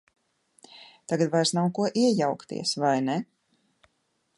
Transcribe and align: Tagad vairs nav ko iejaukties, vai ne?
Tagad 1.13 1.29
vairs 1.35 1.53
nav 1.57 1.69
ko 1.79 1.87
iejaukties, 2.07 2.77
vai 2.87 2.99
ne? 3.11 3.23